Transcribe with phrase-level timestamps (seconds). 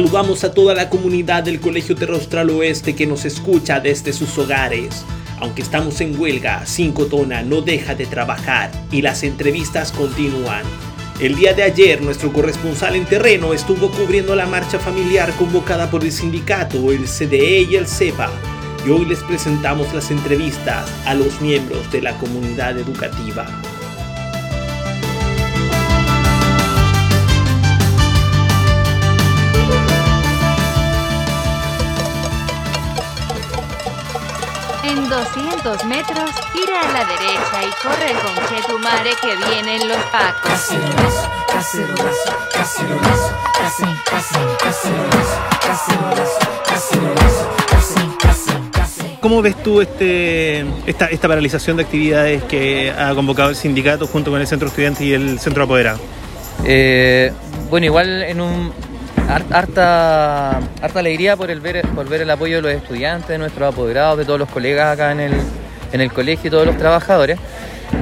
[0.00, 5.04] Saludamos a toda la comunidad del Colegio Terrostral Oeste que nos escucha desde sus hogares.
[5.40, 10.62] Aunque estamos en huelga, Cinco Tona no deja de trabajar y las entrevistas continúan.
[11.20, 16.02] El día de ayer, nuestro corresponsal en terreno estuvo cubriendo la marcha familiar convocada por
[16.02, 18.30] el sindicato, el CDE y el CEPA.
[18.86, 23.46] Y hoy les presentamos las entrevistas a los miembros de la comunidad educativa.
[35.10, 38.32] 200 metros, gira a la derecha y corre con
[38.70, 40.52] tu madre que vienen los pacos.
[40.52, 49.16] Cacerolazo, cacerolazo, cacerolazo, casi, casi, cacerolazo, cacerolazo, cacerolazo, casi, casi, casi.
[49.20, 54.30] ¿Cómo ves tú este, esta, esta paralización de actividades que ha convocado el sindicato junto
[54.30, 55.98] con el centro estudiante y el centro apoderado?
[56.64, 57.32] Eh,
[57.68, 58.72] bueno, igual en un
[59.34, 60.60] harta,
[60.94, 64.24] alegría por el ver por ver el apoyo de los estudiantes, de nuestros apoderados, de
[64.24, 65.32] todos los colegas acá en el,
[65.92, 67.38] en el colegio y todos los trabajadores,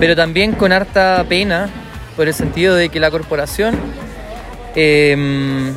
[0.00, 1.68] pero también con harta pena
[2.16, 3.76] por el sentido de que la corporación
[4.74, 5.72] eh,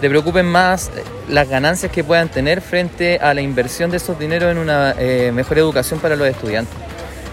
[0.00, 0.90] le preocupen más
[1.28, 5.32] las ganancias que puedan tener frente a la inversión de esos dineros en una eh,
[5.32, 6.74] mejor educación para los estudiantes.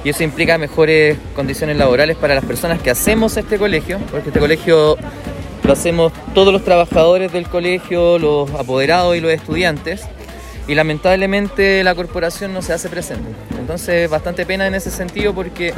[0.04, 4.40] Y eso implica mejores condiciones laborales para las personas que hacemos este colegio, porque este
[4.40, 4.98] colegio
[5.66, 10.04] lo hacemos todos los trabajadores del colegio, los apoderados y los estudiantes.
[10.68, 13.30] Y lamentablemente la corporación no se hace presente.
[13.60, 15.74] Entonces, bastante pena en ese sentido porque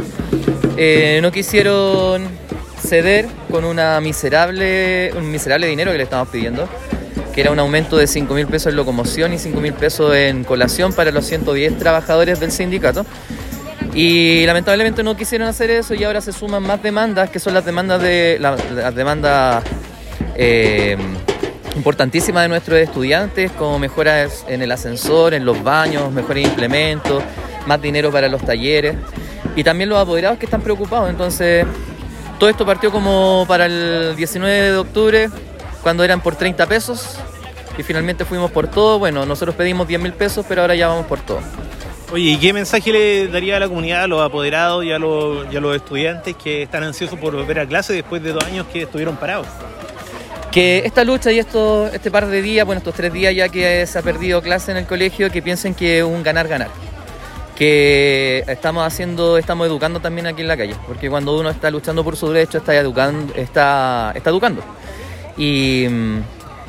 [0.77, 2.27] eh, no quisieron
[2.85, 6.69] ceder con una miserable, un miserable dinero que le estamos pidiendo,
[7.33, 10.43] que era un aumento de 5 mil pesos en locomoción y 5 mil pesos en
[10.43, 13.05] colación para los 110 trabajadores del sindicato.
[13.93, 17.65] Y lamentablemente no quisieron hacer eso y ahora se suman más demandas, que son las
[17.65, 19.63] demandas de la- las demandas
[20.39, 20.95] eh,
[21.75, 27.23] importantísimas de nuestros estudiantes, como mejoras en el ascensor, en los baños, mejores implementos,
[27.65, 28.95] más dinero para los talleres
[29.55, 31.09] y también los apoderados que están preocupados.
[31.09, 31.65] Entonces,
[32.39, 35.29] todo esto partió como para el 19 de octubre,
[35.81, 37.17] cuando eran por 30 pesos
[37.77, 38.99] y finalmente fuimos por todo.
[38.99, 41.39] Bueno, nosotros pedimos 10 mil pesos, pero ahora ya vamos por todo.
[42.11, 45.45] Oye, ¿y qué mensaje le daría a la comunidad, a los apoderados y a los,
[45.53, 48.83] y los estudiantes que están ansiosos por volver a clase después de dos años que
[48.83, 49.47] estuvieron parados?
[50.57, 53.85] que esta lucha y esto, este par de días, bueno, estos tres días ya que
[53.85, 56.69] se ha perdido clase en el colegio, que piensen que es un ganar-ganar.
[57.55, 62.03] Que estamos haciendo, estamos educando también aquí en la calle, porque cuando uno está luchando
[62.03, 64.63] por su derecho, está educando, está, está educando.
[65.37, 66.19] Y, mm,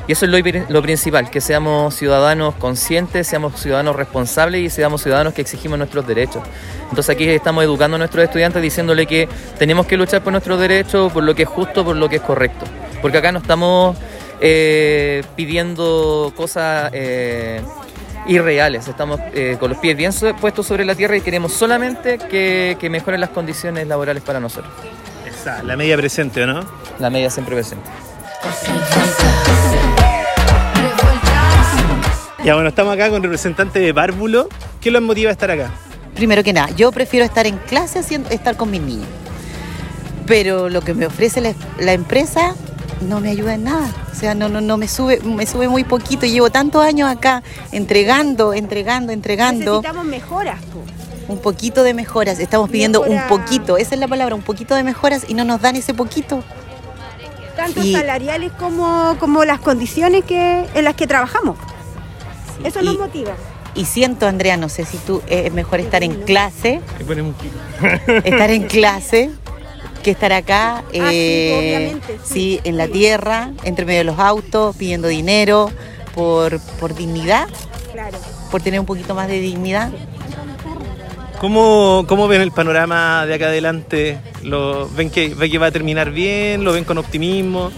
[0.09, 0.39] y eso es lo,
[0.69, 6.07] lo principal, que seamos ciudadanos conscientes, seamos ciudadanos responsables y seamos ciudadanos que exigimos nuestros
[6.07, 6.41] derechos.
[6.89, 11.13] Entonces aquí estamos educando a nuestros estudiantes diciéndole que tenemos que luchar por nuestros derechos,
[11.13, 12.65] por lo que es justo, por lo que es correcto.
[13.03, 13.97] Porque acá no estamos
[14.41, 17.61] eh, pidiendo cosas eh,
[18.25, 20.11] irreales, estamos eh, con los pies bien
[20.41, 24.73] puestos sobre la tierra y queremos solamente que, que mejoren las condiciones laborales para nosotros.
[25.27, 26.65] Esa, la media presente, ¿o no?
[26.97, 27.87] La media siempre presente.
[32.49, 34.49] Ya, bueno, estamos acá con representante de Párvulo.
[34.81, 35.69] ¿Qué los motiva a estar acá?
[36.15, 39.05] Primero que nada, yo prefiero estar en clase haciendo, estar con mis niños.
[40.25, 42.55] Pero lo que me ofrece la, la empresa
[43.07, 43.87] no me ayuda en nada.
[44.11, 46.25] O sea, no, no, no me sube, me sube muy poquito.
[46.25, 49.81] Llevo tantos años acá entregando, entregando, entregando.
[49.81, 51.31] Necesitamos mejoras, po.
[51.31, 52.39] Un poquito de mejoras.
[52.39, 55.61] Estamos pidiendo un poquito, esa es la palabra, un poquito de mejoras y no nos
[55.61, 56.43] dan ese poquito.
[57.55, 61.55] tanto Y- salariales como, como las condiciones que, en las que trabajamos.
[62.63, 63.33] Eso nos motiva.
[63.75, 66.81] Y siento, Andrea, no sé si tú eh, es mejor estar en clase,
[68.23, 69.29] estar en clase
[70.03, 72.91] que estar acá, Ah, sí, eh, obviamente, sí, sí, en la sí.
[72.93, 75.69] tierra, entre medio de los autos, pidiendo dinero
[76.15, 77.47] por, por dignidad,
[77.91, 78.17] Claro.
[78.49, 79.91] por tener un poquito más de dignidad.
[81.39, 84.17] ¿Cómo, ¿Cómo ven el panorama de acá adelante?
[84.43, 86.63] ¿Lo, ven, que, ¿Ven que va a terminar bien?
[86.65, 87.71] ¿Lo ven con optimismo?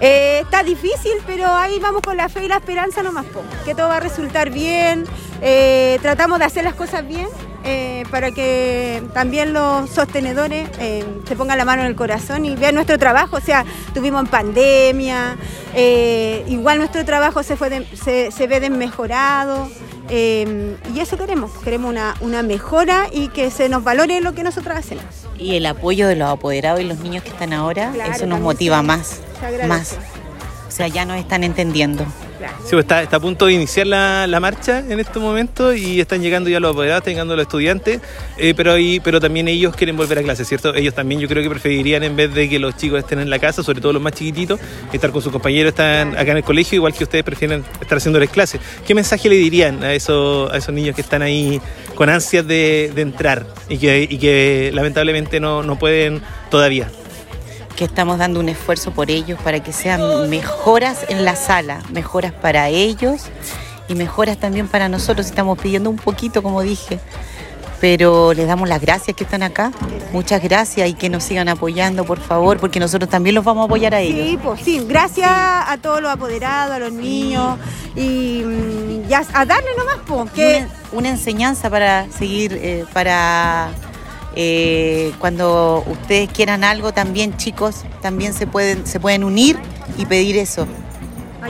[0.00, 3.74] Eh, está difícil, pero ahí vamos con la fe y la esperanza nomás, po, que
[3.74, 5.04] todo va a resultar bien.
[5.42, 7.28] Eh, tratamos de hacer las cosas bien
[7.64, 12.74] eh, para que también los sostenedores se pongan la mano en el corazón y vean
[12.74, 13.36] nuestro trabajo.
[13.36, 15.36] O sea, tuvimos en pandemia,
[16.46, 19.68] igual nuestro trabajo se, fue se, se ve desmejorado.
[20.08, 24.76] y eso queremos, queremos una, una mejora y que se nos valore lo que nosotros
[24.76, 25.27] hacemos.
[25.38, 28.40] Y el apoyo de los apoderados y los niños que están ahora, Claro, eso nos
[28.40, 29.20] motiva más,
[29.66, 29.96] más.
[30.66, 32.04] O sea, ya nos están entendiendo.
[32.64, 36.00] Sí, pues está, está a punto de iniciar la, la marcha en este momento y
[36.00, 38.00] están llegando ya los apoderados, están llegando los estudiantes,
[38.36, 40.74] eh, pero, ahí, pero también ellos quieren volver a clase, ¿cierto?
[40.74, 43.38] Ellos también yo creo que preferirían en vez de que los chicos estén en la
[43.38, 44.60] casa, sobre todo los más chiquititos,
[44.92, 48.30] estar con sus compañeros, están acá en el colegio, igual que ustedes prefieren estar haciéndoles
[48.30, 48.60] clases.
[48.86, 51.60] ¿Qué mensaje le dirían a esos, a esos niños que están ahí
[51.94, 56.88] con ansias de, de entrar y que, y que lamentablemente no, no pueden todavía?
[57.78, 62.32] Que estamos dando un esfuerzo por ellos para que sean mejoras en la sala, mejoras
[62.32, 63.26] para ellos
[63.86, 65.26] y mejoras también para nosotros.
[65.26, 66.98] Estamos pidiendo un poquito, como dije,
[67.80, 69.70] pero les damos las gracias que están acá.
[70.12, 73.64] Muchas gracias y que nos sigan apoyando, por favor, porque nosotros también los vamos a
[73.66, 74.26] apoyar a ellos.
[74.28, 77.60] Sí, pues sí, gracias a todos los apoderados, a los niños
[77.94, 82.86] y mm, ya a darle nomás, pues, Y que una, una enseñanza para seguir, eh,
[82.92, 83.68] para
[84.40, 89.58] eh, cuando ustedes quieran algo también, chicos, también se pueden, se pueden unir
[89.96, 90.68] y pedir eso.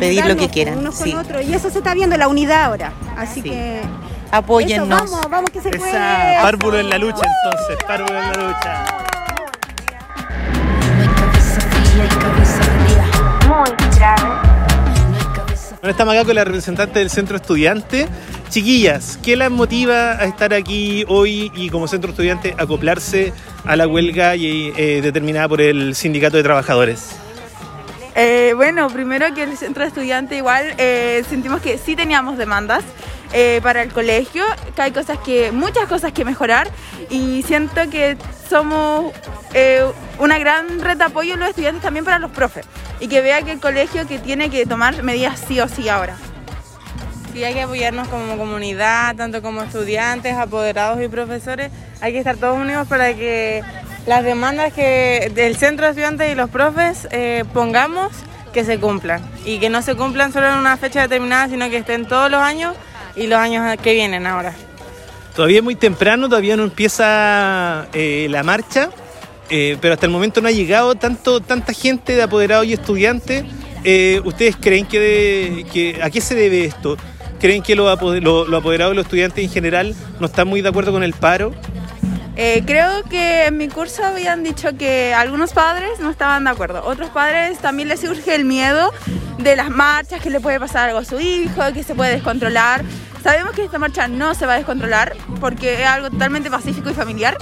[0.00, 1.11] pedir lo ayudarnos, que quieran, Unos sí.
[1.11, 1.44] con otros.
[1.44, 2.93] Y eso se está viendo, la unidad ahora.
[3.17, 3.50] Así Sí.
[3.50, 3.82] que.
[4.31, 4.88] Apóyennos.
[5.02, 5.93] Eso, vamos, vamos que se puede.
[6.40, 8.85] Párvulo en la lucha entonces, párvulo en la lucha.
[13.49, 13.73] No hay
[15.81, 18.09] Bueno, estamos acá con la representante del centro estudiante.
[18.49, 23.33] Chiquillas, ¿qué las motiva a estar aquí hoy y como centro estudiante acoplarse
[23.65, 27.11] a la huelga y, eh, determinada por el sindicato de trabajadores?
[28.17, 32.83] Eh, bueno, primero que el centro estudiante igual eh, sentimos que sí teníamos demandas
[33.33, 34.45] eh, para el colegio,
[34.75, 36.71] que hay cosas que, muchas cosas que mejorar
[37.11, 38.17] y siento que
[38.49, 39.13] somos
[39.55, 39.85] eh,
[40.19, 42.67] una gran red de apoyo los estudiantes también para los profes
[43.01, 46.17] y que vea que el colegio que tiene que tomar medidas sí o sí ahora.
[47.33, 51.71] Sí, hay que apoyarnos como comunidad, tanto como estudiantes, apoderados y profesores.
[52.01, 53.63] Hay que estar todos unidos para que
[54.07, 58.13] las demandas que del centro de estudiantes y los profes eh, pongamos
[58.55, 59.23] que se cumplan.
[59.45, 62.41] Y que no se cumplan solo en una fecha determinada, sino que estén todos los
[62.41, 62.75] años
[63.19, 64.55] y los años que vienen ahora.
[65.35, 68.91] Todavía es muy temprano, todavía no empieza eh, la marcha,
[69.50, 73.44] eh, pero hasta el momento no ha llegado tanto, tanta gente de apoderados y estudiantes.
[73.85, 76.97] Eh, ¿Ustedes creen que, de- que- a qué se debe esto?
[77.41, 80.69] ¿Creen que los, lo- los apoderados y los estudiantes en general no están muy de
[80.71, 81.53] acuerdo con el paro?
[82.41, 86.82] Eh, creo que en mi curso habían dicho que algunos padres no estaban de acuerdo.
[86.85, 88.93] Otros padres también les surge el miedo
[89.38, 92.85] de las marchas, que le puede pasar algo a su hijo, que se puede descontrolar.
[93.29, 96.95] Sabemos que esta marcha no se va a descontrolar porque es algo totalmente pacífico y
[96.95, 97.37] familiar.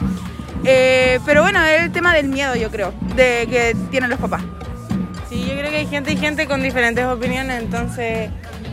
[0.65, 4.43] Eh, pero bueno, es el tema del miedo, yo creo, de que tienen los papás.
[5.29, 8.31] Sí, yo creo que hay gente y gente con diferentes opiniones, entonces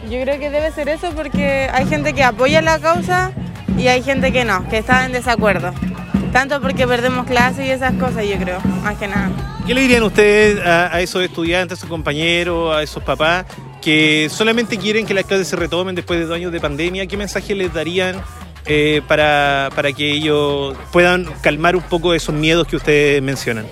[0.10, 3.32] yo creo que debe ser eso porque hay gente que apoya la causa
[3.78, 5.72] y hay gente que no, que está en desacuerdo.
[6.32, 9.30] Tanto porque perdemos clases y esas cosas, yo creo, más que nada.
[9.68, 13.46] ¿Qué le dirían ustedes a, a esos estudiantes, a sus compañeros, a esos papás
[13.84, 17.06] que solamente quieren que las clases se retomen después de dos años de pandemia?
[17.06, 18.22] ¿Qué mensaje les darían
[18.66, 23.66] eh, para, para que ellos puedan calmar un poco esos miedos que ustedes mencionan?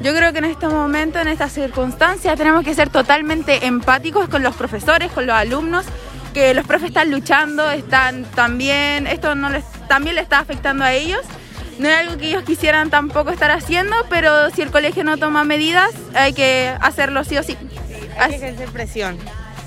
[0.00, 4.42] Yo creo que en estos momentos, en estas circunstancias, tenemos que ser totalmente empáticos con
[4.42, 5.86] los profesores, con los alumnos,
[6.34, 10.92] que los profes están luchando, están también, esto no les, también le está afectando a
[10.92, 11.20] ellos.
[11.78, 15.42] No es algo que ellos quisieran tampoco estar haciendo, pero si el colegio no toma
[15.44, 17.56] medidas, hay que hacerlo sí o sí.
[18.18, 19.18] Hay que ejercer presión,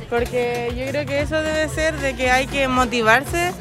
[0.10, 3.54] porque yo creo que eso debe ser de que hay que motivarse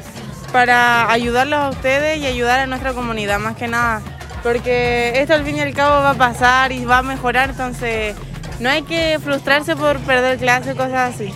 [0.51, 4.01] para ayudarlos a ustedes y ayudar a nuestra comunidad más que nada.
[4.43, 8.15] Porque esto al fin y al cabo va a pasar y va a mejorar, entonces
[8.59, 11.33] no hay que frustrarse por perder clases, cosas así.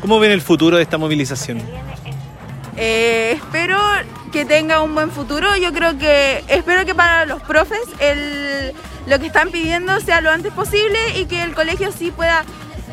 [0.00, 1.60] ¿Cómo ven el futuro de esta movilización?
[2.76, 3.78] Eh, espero
[4.32, 5.56] que tenga un buen futuro.
[5.56, 8.72] Yo creo que espero que para los profes el,
[9.06, 12.44] lo que están pidiendo sea lo antes posible y que el colegio sí pueda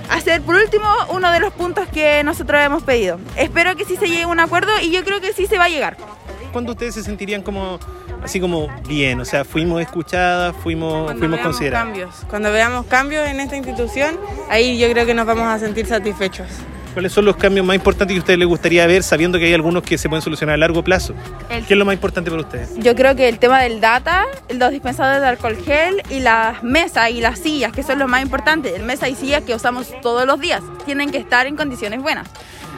[0.10, 3.20] hacer por último uno de los puntos que nosotros hemos pedido.
[3.36, 5.66] Espero que sí se llegue a un acuerdo y yo creo que sí se va
[5.66, 5.98] a llegar.
[6.52, 7.80] ¿Cuándo ustedes se sentirían como
[8.24, 9.20] así como bien?
[9.20, 11.86] O sea, fuimos escuchadas, fuimos, Cuando fuimos consideradas.
[11.86, 14.18] cambios, cuando veamos cambios en esta institución,
[14.50, 16.48] ahí yo creo que nos vamos a sentir satisfechos.
[16.96, 19.54] ¿Cuáles son los cambios más importantes que a ustedes les gustaría ver, sabiendo que hay
[19.54, 21.14] algunos que se pueden solucionar a largo plazo?
[21.50, 22.70] El- ¿Qué es lo más importante para ustedes?
[22.78, 27.10] Yo creo que el tema del data, los dispensadores de alcohol gel y las mesas
[27.12, 30.26] y las sillas, que son los más importantes, el mesa y sillas que usamos todos
[30.26, 32.28] los días, tienen que estar en condiciones buenas.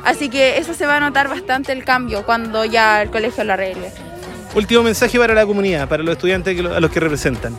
[0.03, 3.53] Así que eso se va a notar bastante el cambio cuando ya el colegio lo
[3.53, 3.91] arregle.
[4.55, 7.55] Último mensaje para la comunidad, para los estudiantes a los que representan.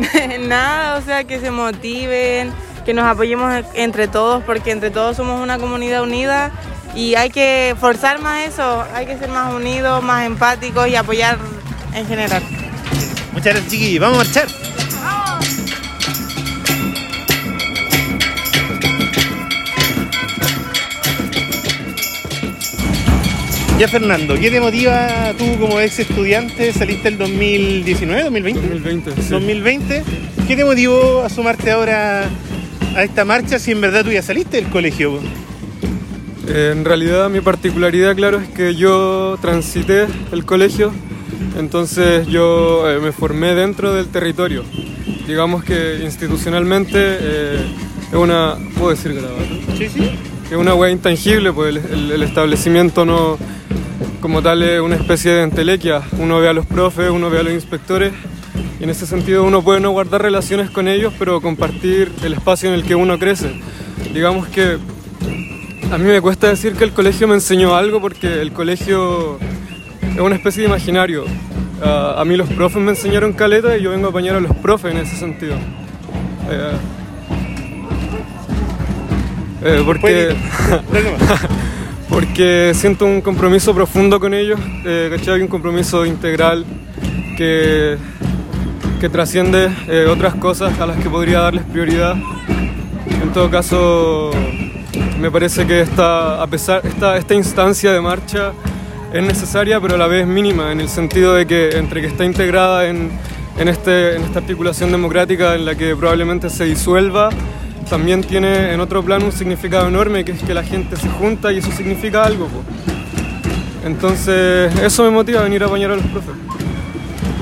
[0.48, 2.50] Nada, o sea, que se motiven,
[2.90, 6.50] que nos apoyemos entre todos, porque entre todos somos una comunidad unida
[6.96, 11.38] y hay que forzar más eso, hay que ser más unidos, más empáticos y apoyar
[11.94, 12.42] en general.
[13.32, 14.00] Muchas gracias, Chiqui.
[14.00, 14.48] Vamos a marchar.
[23.78, 26.72] Ya Fernando, ¿qué te motiva tú como ex estudiante?
[26.72, 28.60] ¿Saliste el 2019, 2020?
[28.60, 29.22] 2020.
[29.22, 29.28] Sí.
[29.28, 30.02] 2020.
[30.48, 32.28] ¿Qué te motivó a sumarte ahora
[32.96, 35.18] a esta marcha si en verdad tú ya saliste del colegio?
[36.48, 40.92] En realidad mi particularidad, claro, es que yo transité el colegio,
[41.58, 44.64] entonces yo eh, me formé dentro del territorio.
[45.26, 47.58] Digamos que institucionalmente eh,
[48.10, 48.56] es una...
[48.76, 49.38] ¿Puedo decir grabado?
[49.78, 50.10] Sí, sí.
[50.50, 53.38] Es una hueá intangible, pues el, el- el establecimiento no,
[54.20, 56.02] como tal, es una especie de entelequia.
[56.18, 58.12] Uno ve a los profes, uno ve a los inspectores,
[58.80, 62.70] y en ese sentido uno puede no guardar relaciones con ellos, pero compartir el espacio
[62.70, 63.52] en el que uno crece.
[64.14, 64.78] Digamos que
[65.92, 69.38] a mí me cuesta decir que el colegio me enseñó algo porque el colegio
[70.00, 71.24] es una especie de imaginario.
[71.82, 74.56] Ah, a mí los profes me enseñaron caleta y yo vengo a apañar a los
[74.56, 75.56] profes en ese sentido.
[79.62, 80.34] Eh, porque,
[82.08, 85.42] porque siento un compromiso profundo con ellos, eh, ¿cachai?
[85.42, 86.64] Un compromiso integral
[87.36, 87.98] que,
[89.00, 92.16] que trasciende eh, otras cosas a las que podría darles prioridad.
[93.22, 94.30] En todo caso,
[95.18, 98.52] me parece que esta, a pesar, esta, esta instancia de marcha
[99.12, 102.26] es necesaria, pero a la vez mínima, en el sentido de que entre que está
[102.26, 103.10] integrada en,
[103.58, 107.30] en, este, en esta articulación democrática en la que probablemente se disuelva,
[107.88, 111.50] también tiene en otro plano un significado enorme, que es que la gente se junta
[111.52, 112.48] y eso significa algo.
[112.48, 112.62] po.
[113.86, 116.34] Entonces, eso me motiva a venir a apañar a los profes.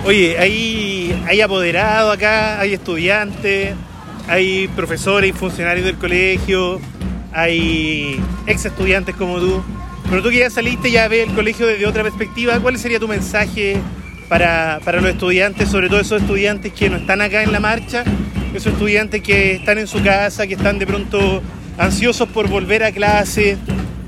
[0.05, 3.75] Oye, hay, hay apoderado acá, hay estudiantes,
[4.26, 6.81] hay profesores y funcionarios del colegio,
[7.33, 9.62] hay ex estudiantes como tú.
[10.09, 13.09] Pero tú que ya saliste, ya ves el colegio desde otra perspectiva, ¿cuál sería tu
[13.09, 13.76] mensaje
[14.28, 18.05] para, para los estudiantes, sobre todo esos estudiantes que no están acá en la marcha,
[18.55, 21.43] esos estudiantes que están en su casa, que están de pronto
[21.76, 23.59] ansiosos por volver a clase?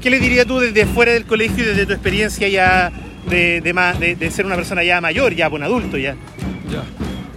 [0.00, 2.90] ¿Qué les dirías tú desde fuera del colegio y desde tu experiencia ya
[3.30, 6.16] de, de, ser una persona ya mayor, ya un adulto ya?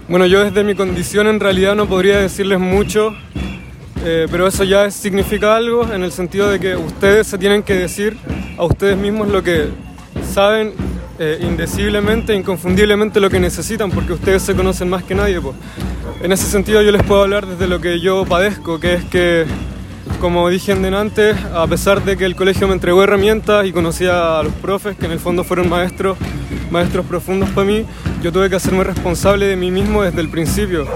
[0.07, 3.15] Bueno, yo desde mi condición en realidad no podría decirles mucho,
[4.03, 7.73] eh, pero eso ya significa algo en el sentido de que ustedes se tienen que
[7.73, 8.17] decir
[8.57, 9.67] a ustedes mismos lo que
[10.33, 10.73] saben
[11.19, 15.39] eh, indeciblemente, inconfundiblemente lo que necesitan, porque ustedes se conocen más que nadie.
[15.39, 15.53] po.
[16.21, 19.45] En ese sentido yo les puedo hablar desde lo que yo padezco, que es que,
[20.23, 24.43] como dije delante, a pesar de que el colegio me entregó herramientas y conocía a
[24.43, 26.17] los profes, que en el fondo fueron maestros,
[26.71, 27.85] maestros profundos para mí,
[28.21, 30.87] yo tuve que hacerme responsable de mí mismo desde el principio,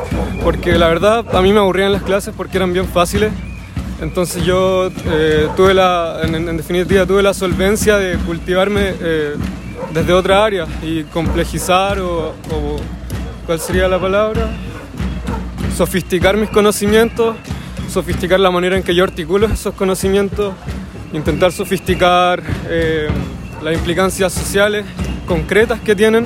[0.45, 3.33] porque la verdad a mí me aburrían las clases porque eran bien fáciles.
[3.99, 9.35] Entonces yo eh, tuve la, en, en definitiva, tuve la solvencia de cultivarme eh,
[9.93, 12.77] desde otra área y complejizar o, o
[13.45, 14.47] ¿cuál sería la palabra?
[15.75, 17.35] Sofisticar mis conocimientos,
[17.89, 20.53] sofisticar la manera en que yo articulo esos conocimientos,
[21.13, 23.07] intentar sofisticar eh,
[23.63, 24.85] las implicancias sociales
[25.25, 26.25] concretas que tienen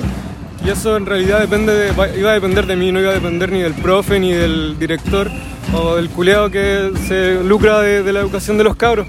[0.64, 3.50] y eso en realidad depende de- iba a depender de mí, no iba a depender
[3.50, 5.30] ni del profe, ni del director
[5.74, 9.06] o del culeado que se lucra de, la educación de los cabros,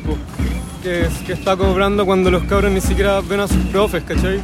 [0.81, 4.39] que está cobrando cuando los cabros ni siquiera ven a sus profes, ¿cachai?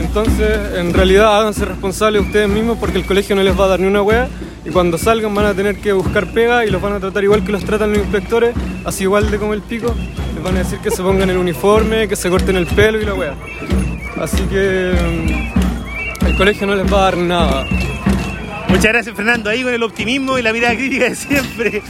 [0.00, 3.80] Entonces, en realidad háganse responsables ustedes mismos porque el colegio no les va a dar
[3.80, 4.28] ni una wea
[4.66, 7.44] y cuando salgan van a tener que buscar pega y los van a tratar igual
[7.44, 8.54] que los tratan los inspectores,
[8.84, 9.94] así igual de como el pico.
[10.34, 13.04] Les van a decir que se pongan el uniforme, que se corten el pelo y
[13.04, 13.34] la wea.
[14.20, 17.64] Así que mm, el colegio no les va a dar nada.
[18.68, 21.82] Muchas gracias Fernando, ahí con el optimismo y la mirada crítica de siempre.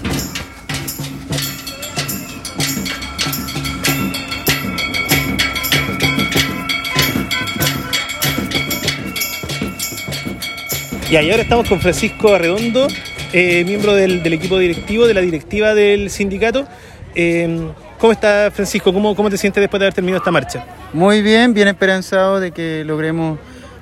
[11.08, 12.88] Y ahí ahora estamos con Francisco Arredondo,
[13.32, 16.66] eh, miembro del, equipo directivo, de la directiva del sindicato.
[17.14, 17.70] Eh,
[18.00, 18.92] ¿Cómo está Francisco?
[18.92, 20.66] ¿Cómo, ¿Cómo te sientes después de haber terminado esta marcha?
[20.92, 23.38] Muy bien, bien esperanzado de que logremos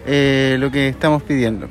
[0.06, 1.66] eh, lo que estamos pidiendo.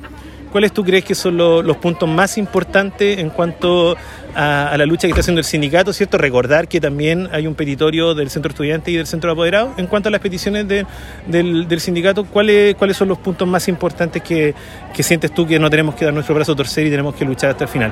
[0.54, 3.98] ¿Cuáles tú crees que son lo- los puntos más importantes en cuanto
[4.36, 5.92] a, la lucha que está haciendo el sindicato?
[5.94, 6.20] ¿Cierto?
[6.20, 9.72] Recordar que también hay un petitorio del centro estudiante y del centro de apoderados.
[9.80, 10.86] En cuanto a las peticiones de-
[11.26, 14.54] del, sindicato, ¿cuáles, ¿cuáles son los puntos más importantes que,
[15.00, 17.50] sientes tú que no tenemos que dar nuestro brazo a torcer y tenemos que luchar
[17.50, 17.92] hasta el final?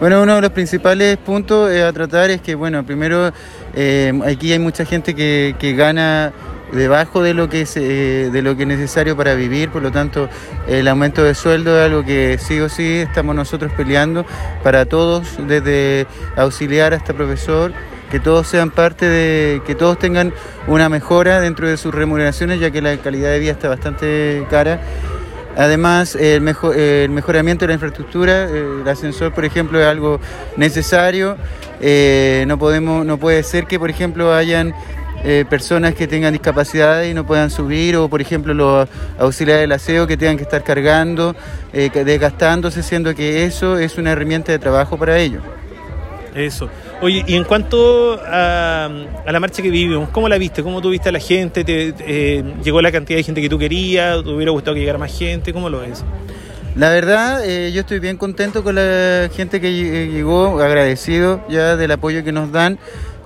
[0.00, 3.32] Bueno, uno de los principales puntos eh, a tratar es que, bueno, primero,
[3.76, 6.32] eh, aquí hay mucha gente que gana
[6.72, 9.90] debajo de lo que es eh, de lo que es necesario para vivir, por lo
[9.90, 10.28] tanto
[10.68, 14.24] el aumento de sueldo es algo que sí o sí estamos nosotros peleando
[14.62, 17.72] para todos, desde auxiliar hasta profesor,
[18.10, 20.32] que todos sean parte de, que todos tengan
[20.66, 24.80] una mejora dentro de sus remuneraciones, ya que la calidad de vida está bastante cara.
[25.56, 30.20] Además, el, mejo- el mejoramiento de la infraestructura, eh, el ascensor, por ejemplo, es algo
[30.56, 31.36] necesario.
[31.80, 34.74] Eh, no, podemos, no puede ser que, por ejemplo, hayan
[35.24, 39.72] eh, personas que tengan discapacidades y no puedan subir, o por ejemplo los auxiliares del
[39.72, 41.34] aseo que tengan que estar cargando,
[41.72, 45.42] eh, desgastándose, siendo que eso es una herramienta de trabajo para ellos.
[46.34, 46.68] Eso.
[47.02, 48.86] Oye, y en cuanto a,
[49.26, 50.62] a, la marcha que vivimos, ¿cómo la viste?
[50.62, 51.64] ¿Cómo tuviste a la gente?
[51.64, 54.22] ¿Te, eh, ¿Llegó la cantidad de gente que tú querías?
[54.22, 55.52] ¿Te hubiera gustado que llegara más gente?
[55.52, 56.04] ¿Cómo lo ves?
[56.76, 61.90] La verdad, eh, yo estoy bien contento con la gente que llegó, agradecido ya del
[61.90, 62.78] apoyo que nos dan.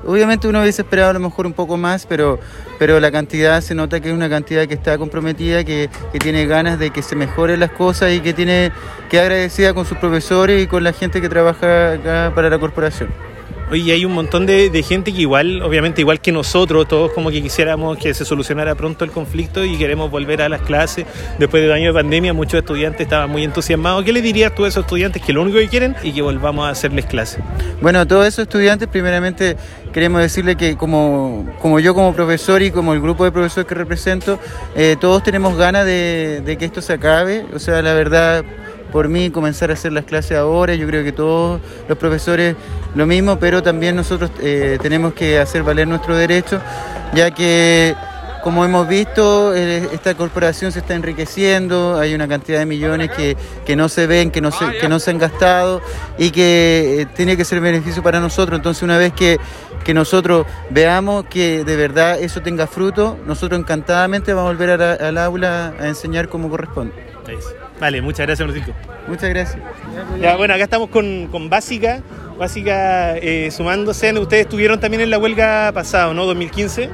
[0.06, 2.38] Obviamente uno hubiese esperado a lo mejor un poco más, pero,
[2.78, 6.46] pero la cantidad se nota que es una cantidad que está comprometida, que, que tiene
[6.46, 8.72] ganas de que se mejoren las cosas y que tiene
[9.08, 13.33] que agradecida con sus profesores y con la gente que trabaja acá para la corporación.
[13.70, 17.42] Oye, hay un montón de, gente que igual, obviamente igual que nosotros, todos como que
[17.42, 21.06] quisiéramos que se solucionara pronto el conflicto y queremos volver a las clases.
[21.38, 24.04] Después de un año de pandemia, muchos estudiantes estaban muy entusiasmados.
[24.04, 26.66] ¿Qué le dirías tú a esos estudiantes que lo único que quieren y que volvamos
[26.66, 27.40] a hacerles clases?
[27.80, 29.56] Bueno, a todos esos estudiantes, primeramente
[29.92, 33.74] queremos decirle que como, como yo como profesor y como el grupo de profesores que
[33.74, 34.38] represento,
[34.76, 37.46] eh, todos tenemos ganas de que esto se acabe.
[37.54, 38.44] O sea, la verdad
[38.94, 40.76] por mí comenzar a hacer las clases ahora.
[40.76, 42.54] Yo creo que todos los profesores
[42.94, 46.60] lo mismo, pero también nosotros eh, tenemos que hacer valer nuestro derecho,
[47.12, 47.96] ya que
[48.44, 53.36] como hemos visto, eh, esta corporación se está enriqueciendo, hay una cantidad de millones que,
[53.66, 55.82] que no se ven, que no se, que no se han gastado
[56.16, 58.56] y que eh, tiene que ser beneficio para nosotros.
[58.56, 59.40] Entonces, una vez que,
[59.82, 64.76] que nosotros veamos que de verdad eso tenga fruto, nosotros encantadamente vamos a volver a
[64.76, 66.92] la, al aula a enseñar como corresponde.
[67.84, 68.72] Vale, muchas gracias, Francisco.
[69.06, 69.62] Muchas gracias.
[70.18, 72.00] Ya, bueno, acá estamos con, con Básica,
[72.38, 74.10] Básica eh, sumándose.
[74.18, 76.24] Ustedes estuvieron también en la huelga pasado, ¿no?
[76.24, 76.88] 2015.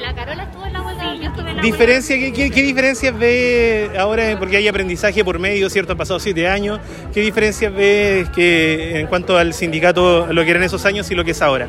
[0.00, 3.18] La Carola estuvo en la huelga, yo estuve en la ¿Diferencia, ¿qué, qué, qué diferencias
[3.18, 5.90] ve ahora, porque hay aprendizaje por medio, ¿cierto?
[5.90, 6.78] Han pasado siete años.
[7.12, 11.24] ¿Qué diferencias ves que en cuanto al sindicato, lo que eran esos años y lo
[11.24, 11.66] que es ahora?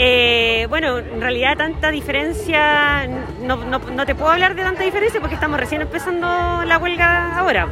[0.00, 3.08] Eh, bueno, en realidad tanta diferencia,
[3.42, 6.26] no, no, te puedo hablar de tanta diferencia porque estamos recién empezando
[6.64, 7.66] la huelga ahora.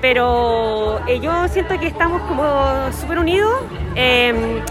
[0.00, 3.52] Pero eh, yo siento que estamos como súper unidos.
[3.96, 4.62] Eh,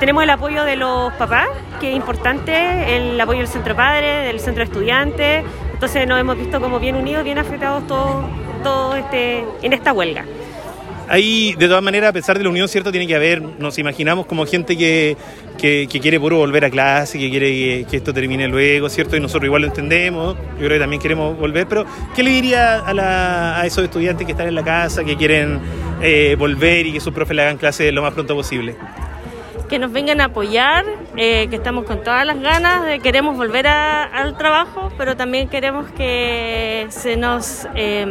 [0.00, 1.48] tenemos el apoyo de los papás,
[1.80, 5.44] que es importante, el apoyo del centro padre, del centro estudiantes.
[5.72, 8.24] Entonces nos hemos visto como bien unidos, bien afectados todos
[8.64, 10.24] todo este, en esta huelga.
[11.08, 12.90] Ahí, de todas maneras, a pesar de la unión, ¿cierto?
[12.90, 15.16] Tiene que haber, nos imaginamos como gente que,
[15.58, 19.16] que, quiere puro volver a clase, que quiere que, esto termine luego, ¿cierto?
[19.16, 22.80] Y nosotros igual lo entendemos, yo creo que también queremos volver, pero ¿qué le diría
[22.80, 25.60] a, la, a esos estudiantes que están en la casa, que quieren
[26.02, 28.74] eh, volver y que sus profes le hagan clase lo más pronto posible?
[29.68, 30.84] que nos vengan a apoyar,
[31.16, 35.90] eh, que estamos con todas las ganas, de queremos volver al trabajo, pero también queremos
[35.92, 37.66] que se nos...
[37.74, 38.06] Eh,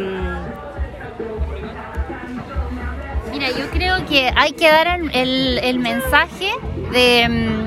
[3.34, 6.52] Mira, yo creo que hay que dar el, el mensaje
[6.92, 7.66] de,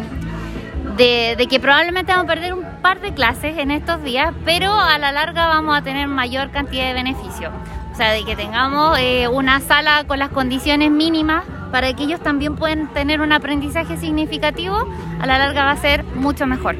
[0.97, 4.73] de, de, que probablemente vamos a perder un par de clases en estos días, pero
[4.73, 7.53] a la larga vamos a tener mayor cantidad de beneficios.
[7.93, 12.21] O sea, de que tengamos eh, una sala con las condiciones mínimas para que ellos
[12.21, 14.87] también puedan tener un aprendizaje significativo,
[15.19, 16.77] a la larga va a ser mucho mejor.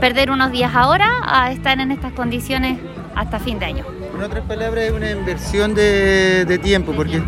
[0.00, 2.78] Perder unos días ahora a estar en estas condiciones
[3.16, 3.84] hasta fin de año.
[4.14, 7.20] En otras palabras, es una inversión de tiempo, porque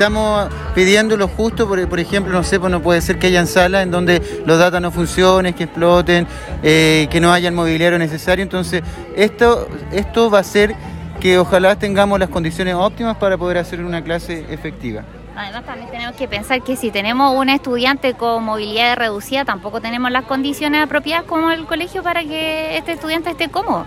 [0.00, 3.46] estamos pidiendo lo justo, por, por, ejemplo, no sé, pues no puede ser que hayan
[3.46, 6.26] salas en donde los datos no funcionen, que exploten,
[6.62, 8.42] eh, que no haya el mobiliario necesario.
[8.42, 8.82] Entonces,
[9.14, 10.74] esto, esto va a hacer
[11.20, 15.02] que ojalá tengamos las condiciones óptimas para poder hacer una clase efectiva.
[15.36, 20.10] Además, también tenemos que pensar que si tenemos un estudiante con movilidad reducida, tampoco tenemos
[20.10, 23.84] las condiciones apropiadas como el colegio para que este estudiante esté cómodo.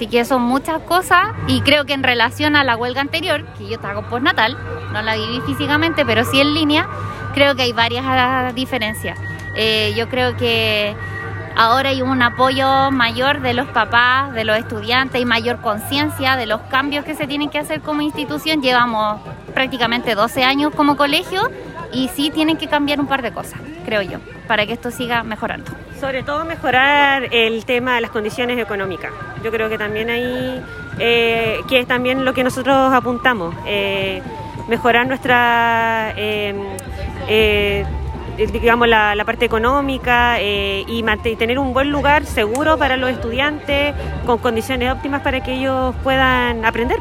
[0.00, 3.68] Así que son muchas cosas y creo que en relación a la huelga anterior, que
[3.68, 4.56] yo estaba postnatal,
[4.94, 6.88] no la viví físicamente, pero sí en línea,
[7.34, 9.18] creo que hay varias diferencias.
[9.56, 10.96] Eh, yo creo que
[11.54, 16.46] ahora hay un apoyo mayor de los papás, de los estudiantes y mayor conciencia de
[16.46, 18.62] los cambios que se tienen que hacer como institución.
[18.62, 19.20] Llevamos
[19.52, 21.42] prácticamente 12 años como colegio
[21.92, 25.22] y sí tienen que cambiar un par de cosas, creo yo, para que esto siga
[25.22, 25.70] mejorando.
[26.00, 29.12] Sobre todo mejorar el tema de las condiciones económicas.
[29.44, 30.62] Yo creo que también ahí,
[30.98, 34.22] eh, que es también lo que nosotros apuntamos, eh,
[34.68, 36.14] mejorar nuestra...
[36.16, 37.84] Eh,
[38.48, 43.10] digamos, la, la, parte económica eh, y, y, tener un buen lugar seguro para los
[43.10, 43.94] estudiantes,
[44.26, 46.96] con condiciones óptimas para que ellos puedan aprender.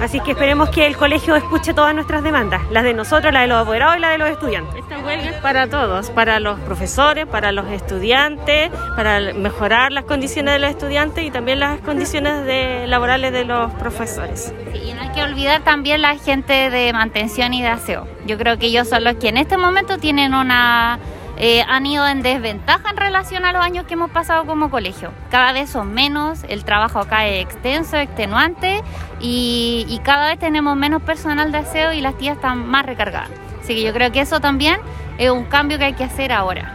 [0.00, 3.48] Así que esperemos que el colegio escuche todas nuestras demandas, las de nosotros, las de
[3.48, 4.76] los apoderados y las de los estudiantes.
[4.76, 10.54] Esta huelga es para todos, para los profesores, para los estudiantes, para mejorar las condiciones
[10.54, 14.52] de los estudiantes y también las condiciones de, laborales de los profesores.
[14.72, 18.06] Sí, y no hay que olvidar también la gente de mantención y de aseo.
[18.26, 20.98] Yo creo que ellos son los que en este momento tienen una
[21.38, 25.12] eh, han ido en desventaja en relación a los años que hemos pasado como colegio.
[25.30, 28.82] Cada vez son menos, el trabajo acá es extenso, extenuante
[29.20, 33.30] y, y cada vez tenemos menos personal de aseo y las tías están más recargadas.
[33.60, 34.80] Así que yo creo que eso también
[35.18, 36.72] es un cambio que hay que hacer ahora,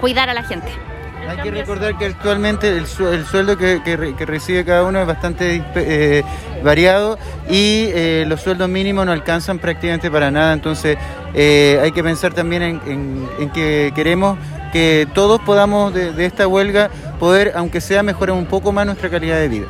[0.00, 0.68] cuidar a la gente.
[1.28, 4.84] Hay que recordar que actualmente el, su- el sueldo que, que re- que recibe cada
[4.84, 6.22] uno es bastante eh,
[6.62, 10.52] variado y eh, los sueldos mínimos no alcanzan prácticamente para nada.
[10.52, 10.96] Entonces
[11.34, 14.38] eh, hay que pensar también en, en- en que queremos
[14.72, 19.08] que todos podamos de, de esta huelga poder, aunque sea, mejorar un poco más nuestra
[19.08, 19.66] calidad de vida.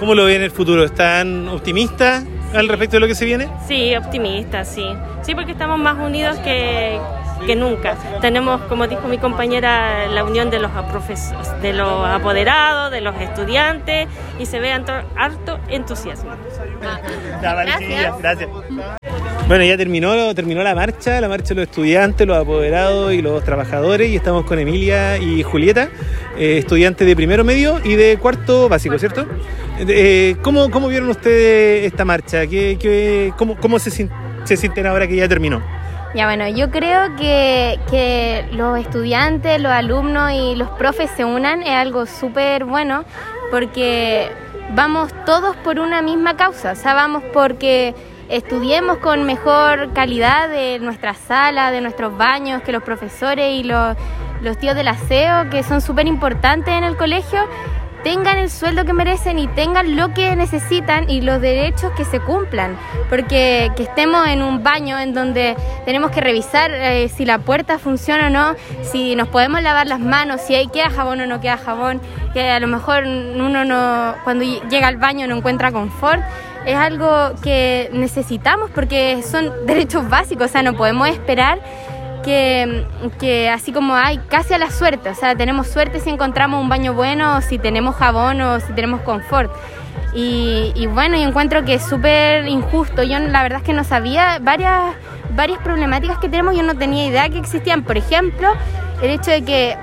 [0.00, 0.84] ¿Cómo lo ven en el futuro?
[0.84, 3.48] ¿Están optimistas al respecto de lo que se viene?
[3.68, 4.84] Sí, optimista, sí.
[5.22, 6.98] Sí, porque estamos más unidos que,
[7.46, 7.96] que nunca.
[8.20, 13.14] Tenemos, como dijo mi compañera, la unión de los, profes- de los apoderados, de los
[13.20, 16.30] estudiantes y se ve harto, entusiasmo.
[17.40, 18.18] Gracias.
[18.20, 18.48] Gracias.
[19.46, 23.44] Bueno, ya terminó, terminó la marcha, la marcha de los estudiantes, los apoderados y los
[23.44, 25.90] trabajadores y estamos con Emilia y Julieta,
[26.38, 29.26] eh, estudiantes de primero medio y de cuarto básico, ¿cierto?
[29.80, 32.46] Eh, ¿cómo, ¿Cómo vieron ustedes esta marcha?
[32.46, 35.60] ¿Qué, qué- cómo cómo se, se sienten ahora que ya terminó?
[36.14, 41.62] Ya bueno, yo creo que, que los estudiantes, los alumnos y los profes se unan
[41.62, 43.04] es algo súper bueno
[43.50, 44.30] porque
[44.76, 47.96] vamos todos por una misma causa, o sea, vamos porque
[48.28, 53.96] estudiemos con mejor calidad de nuestra sala, de nuestros baños, que los profesores y los,
[54.40, 57.40] los tíos del aseo, que son súper importantes en el colegio,
[58.04, 62.20] tengan el sueldo que merecen y tengan lo que necesitan y los derechos que se
[62.20, 62.76] cumplan.
[63.08, 67.78] Porque que estemos en un baño en donde tenemos que revisar eh, si la puerta
[67.78, 71.40] funciona o no, si nos podemos lavar las manos, si hay queda jabón o no
[71.40, 72.00] queda jabón,
[72.34, 76.22] que a lo mejor uno no cuando llega al baño no encuentra confort.
[76.66, 81.58] Es algo que necesitamos porque son derechos básicos, o sea, no podemos esperar
[82.24, 82.86] que,
[83.18, 86.68] que así como hay casi a la suerte, o sea, tenemos suerte si encontramos un
[86.68, 89.52] baño bueno, si tenemos jabón o si tenemos confort.
[90.14, 93.02] Y, y bueno, yo encuentro que es súper injusto.
[93.02, 94.94] Yo la verdad es que no sabía varias,
[95.34, 97.82] varias problemáticas que tenemos, yo no tenía idea que existían.
[97.82, 98.48] Por ejemplo,
[99.02, 99.76] el hecho de que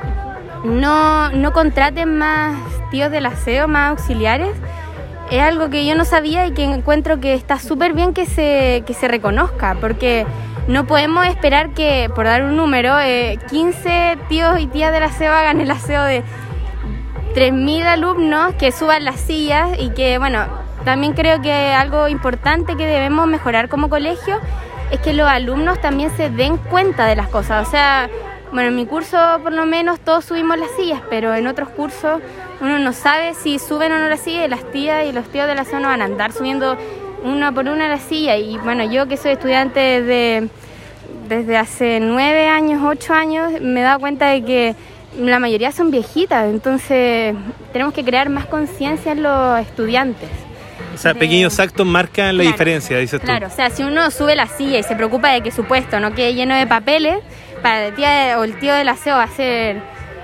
[0.63, 2.57] no, no contraten más
[2.91, 4.55] tíos del aseo, más auxiliares
[5.31, 8.83] es algo que yo no sabía y que encuentro que está súper bien que se,
[8.85, 10.25] que se reconozca, porque
[10.67, 15.33] no podemos esperar que, por dar un número, eh, 15 tíos y tías del aseo
[15.33, 16.23] hagan el aseo de
[17.35, 20.45] 3.000 alumnos, que suban las sillas y que, bueno,
[20.85, 24.39] también creo que algo importante que debemos mejorar como colegio
[24.91, 28.09] es que los alumnos también se den cuenta de las cosas, o sea...
[28.51, 32.19] Bueno, en mi curso por lo menos todos subimos las sillas, pero en otros cursos
[32.59, 35.47] uno no sabe si suben o no las sillas y las tías y los tíos
[35.47, 36.75] de la zona van a andar subiendo
[37.23, 38.37] una por una la silla.
[38.37, 40.49] Y bueno, yo que soy estudiante desde,
[41.27, 44.75] desde hace nueve años, ocho años, me he dado cuenta de que
[45.19, 47.35] la mayoría son viejitas, entonces
[47.73, 50.29] tenemos que crear más conciencia en los estudiantes.
[50.93, 53.25] O sea, pequeños actos marcan la diferencia, dices tú.
[53.25, 55.99] Claro, o sea, si uno sube la silla y se preocupa de que su puesto
[55.99, 57.17] no quede lleno de papeles,
[57.61, 59.81] para el tía o el tío del aseo va a ser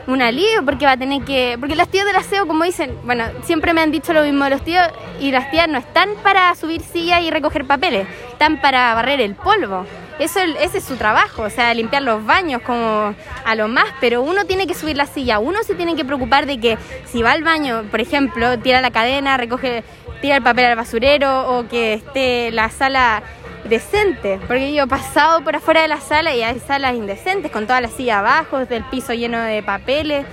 [0.07, 1.57] un alivio porque va a tener que...
[1.59, 4.63] Porque los tíos del aseo, como dicen, bueno, siempre me han dicho lo mismo, los
[4.63, 4.87] tíos
[5.19, 9.35] y las tías no están para subir sillas y recoger papeles, están para barrer el
[9.35, 9.85] polvo.
[10.19, 13.13] Eso, ese es su trabajo, o sea, limpiar los baños como
[13.45, 16.47] a lo más, pero uno tiene que subir la silla, uno se tiene que preocupar
[16.47, 19.83] de que si va al baño, por ejemplo, tira la cadena, recoge,
[20.21, 23.21] tira el papel al basurero o que esté la sala
[23.67, 27.67] decente, porque yo he pasado por afuera de la sala y hay salas indecentes con
[27.67, 30.25] toda la silla abajo, el piso lleno de papeles.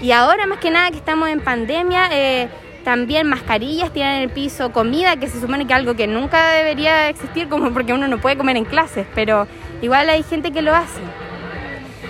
[0.00, 2.48] Y ahora más que nada que estamos en pandemia, eh,
[2.84, 7.08] también mascarillas tiran en el piso, comida que se supone que algo que nunca debería
[7.08, 9.46] existir, como porque uno no puede comer en clases, pero
[9.82, 11.00] igual hay gente que lo hace.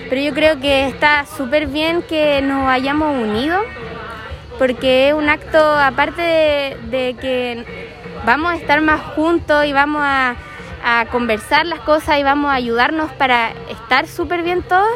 [0.08, 3.60] Pero yo creo que está súper bien que nos hayamos unido,
[4.58, 7.64] porque es un acto, aparte de que
[8.24, 10.36] vamos a estar más juntos y vamos a,
[10.84, 14.88] a conversar las cosas y vamos a ayudarnos para estar súper bien todos,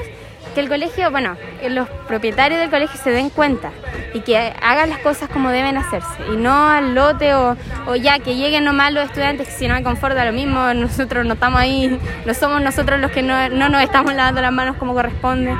[0.54, 3.70] que el colegio, bueno, que los propietarios del colegio se den cuenta
[4.12, 8.20] y que hagan las cosas como deben hacerse y no al lote o, o ya
[8.20, 11.34] que lleguen nomás los estudiantes, que si no hay confort da lo mismo, nosotros no
[11.34, 14.94] estamos ahí, no somos nosotros los que no, no nos estamos lavando las manos como
[14.94, 15.56] corresponde.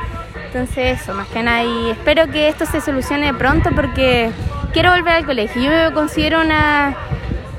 [0.47, 4.31] Entonces eso, más que nada, y espero que esto se solucione pronto porque
[4.73, 5.61] quiero volver al colegio.
[5.61, 6.95] Yo me considero una,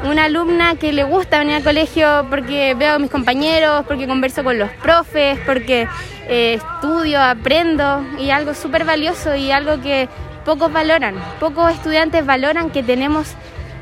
[0.03, 4.43] una alumna que le gusta venir al colegio porque veo a mis compañeros, porque converso
[4.43, 5.87] con los profes, porque
[6.27, 10.09] eh, estudio, aprendo y algo súper valioso y algo que
[10.43, 11.15] pocos valoran.
[11.39, 13.33] Pocos estudiantes valoran que tenemos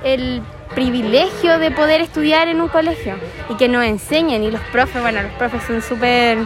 [0.04, 0.42] el
[0.76, 3.16] privilegio de poder estudiar en un colegio
[3.50, 6.40] y que nos enseñen y los profes, bueno, los profes son súper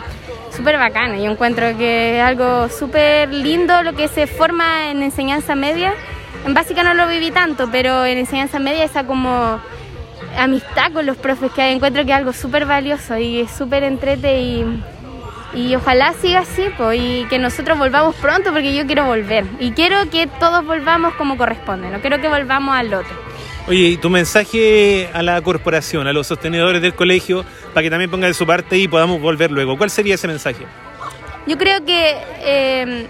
[0.58, 1.16] súper bacano.
[1.16, 5.94] Yo encuentro que es algo súper lindo lo que se forma en enseñanza media.
[6.48, 9.60] En básica no lo viví tanto, pero en enseñanza media esa como
[10.38, 14.40] amistad con los profes que encuentro que es algo súper valioso y es súper entrete
[14.40, 14.82] y,
[15.54, 19.72] y ojalá siga así pues, y que nosotros volvamos pronto porque yo quiero volver y
[19.72, 23.14] quiero que todos volvamos como corresponde, no quiero que volvamos al otro.
[23.68, 28.10] Oye, y tu mensaje a la corporación, a los sostenedores del colegio, para que también
[28.10, 29.78] pongan de su parte y podamos volver luego.
[29.78, 30.66] ¿Cuál sería ese mensaje?
[31.46, 33.08] Yo creo que eh,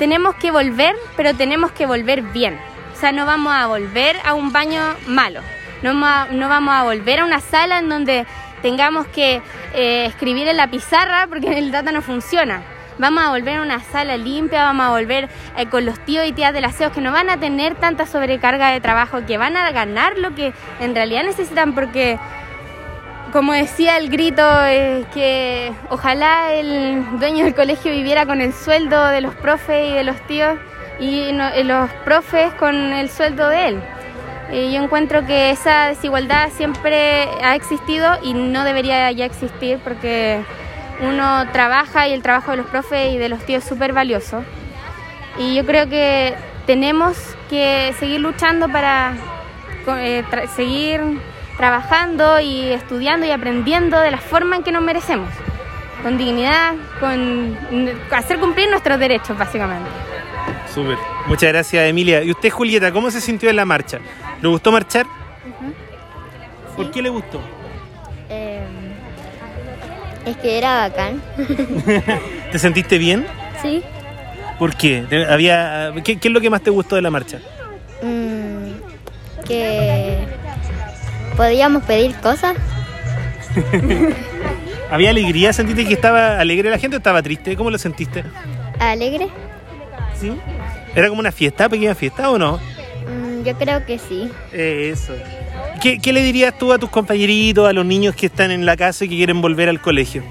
[0.00, 2.58] tenemos que volver, pero tenemos que volver bien.
[3.00, 5.40] O sea, no vamos a volver a un baño malo.
[5.80, 8.26] No, no vamos a volver a una sala en donde
[8.60, 9.40] tengamos que
[9.72, 12.62] eh, escribir en la pizarra porque el data no funciona.
[12.98, 16.32] Vamos a volver a una sala limpia, vamos a volver eh, con los tíos y
[16.32, 19.70] tías del aseo que no van a tener tanta sobrecarga de trabajo, que van a
[19.70, 22.18] ganar lo que en realidad necesitan porque
[23.32, 24.42] como decía el grito,
[25.14, 30.04] que ojalá el dueño del colegio viviera con el sueldo de los profes y de
[30.04, 30.58] los tíos
[31.00, 33.82] y no- los profes con el sueldo de él.
[34.52, 40.42] Eh, yo encuentro que esa desigualdad siempre ha existido y no debería ya existir porque
[41.00, 44.44] uno trabaja y el trabajo de los profes y de los tíos es súper valioso.
[45.38, 46.34] Y yo creo que
[46.66, 47.16] tenemos
[47.48, 49.12] que seguir luchando para
[49.98, 51.00] eh, seguir
[51.56, 55.30] trabajando y estudiando y aprendiendo de la forma en que nos merecemos,
[56.02, 57.56] con dignidad, con
[58.10, 59.88] hacer cumplir nuestros derechos básicamente.
[60.74, 60.96] Súper.
[61.26, 62.22] Muchas gracias, Emilia.
[62.22, 63.98] ¿Y usted, Julieta, cómo se sintió en la marcha?
[64.40, 65.06] ¿Le gustó marchar?
[66.76, 67.40] ¿Por qué le gustó?
[68.28, 68.62] Eh,
[70.26, 71.20] es que era bacán.
[72.52, 73.26] ¿Te sentiste bien?
[73.62, 73.82] sí.
[74.58, 75.04] ¿Por qué?
[75.08, 77.38] ¿Te- Había, ¿qué, qué es lo que más te gustó de la marcha?
[78.02, 78.72] Mm,
[79.46, 80.18] que
[81.34, 82.54] podíamos pedir cosas.
[84.90, 85.52] ¿Había alegría?
[85.54, 87.56] ¿Sentiste que estaba alegre la gente o estaba triste?
[87.56, 88.22] ¿Cómo lo sentiste?
[88.78, 89.28] Alegre.
[90.20, 90.30] ¿Sí?
[90.94, 92.58] ¿Era como una fiesta, pequeña fiesta o no?
[93.08, 94.30] Mm, yo creo que sí.
[94.52, 95.14] Eh, Eso.
[95.80, 98.76] ¿Qué, qué le dirías tú a tus compañeritos, a los niños que están en la
[98.76, 100.22] casa y que quieren volver al colegio?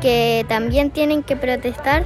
[0.00, 2.04] Que también tienen que protestar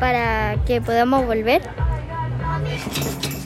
[0.00, 1.62] para que podamos volver.